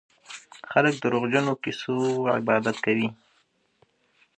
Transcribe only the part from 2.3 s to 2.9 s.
عبادت